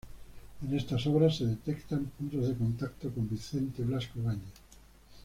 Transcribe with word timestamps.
En 0.63 0.73
estas 0.75 1.05
obras 1.05 1.35
se 1.37 1.45
detectan 1.45 2.05
puntos 2.17 2.47
de 2.47 2.55
contacto 2.57 3.11
con 3.13 3.29
Vicente 3.29 3.83
Blasco 3.83 4.17
Ibáñez. 4.17 4.55